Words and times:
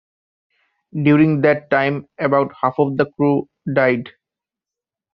During 0.99 1.41
that 1.41 1.69
time, 1.69 2.07
about 2.19 2.55
half 2.59 2.73
of 2.79 2.97
the 2.97 3.05
crew 3.05 3.47
died. 3.71 4.09